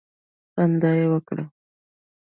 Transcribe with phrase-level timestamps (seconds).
[0.53, 1.43] خندا یې وکړه.